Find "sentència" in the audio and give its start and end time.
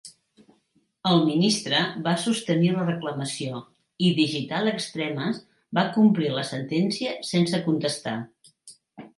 6.55-7.17